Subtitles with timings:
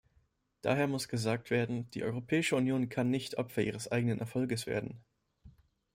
[0.63, 4.99] Dahermuss gesagt werden, die Europäische Union kann nicht Opfer ihres eigenen Erfolges werden.